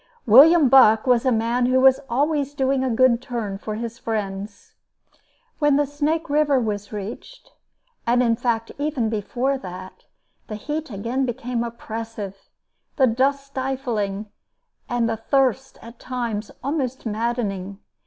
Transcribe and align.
William 0.25 0.67
Buck 0.67 1.05
was 1.05 1.27
a 1.27 1.31
man 1.31 1.67
who 1.67 1.79
was 1.79 1.99
always 2.09 2.55
doing 2.55 2.83
a 2.83 2.89
good 2.89 3.21
turn 3.21 3.59
for 3.59 3.75
his 3.75 3.99
friends. 3.99 4.73
When 5.59 5.85
Snake 5.85 6.27
River 6.27 6.59
was 6.59 6.91
reached, 6.91 7.51
and 8.07 8.23
in 8.23 8.35
fact 8.35 8.71
even 8.79 9.09
before 9.09 9.59
that, 9.59 10.05
the 10.47 10.55
heat 10.55 10.89
again 10.89 11.27
became 11.27 11.63
oppressive, 11.63 12.49
the 12.95 13.05
dust 13.05 13.45
stifling, 13.45 14.31
and 14.89 15.07
the 15.07 15.17
thirst 15.17 15.77
at 15.83 15.99
times 15.99 16.49
almost 16.63 17.05
maddening. 17.05 17.77